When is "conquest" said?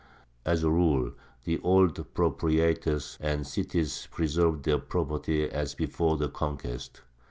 6.27-7.03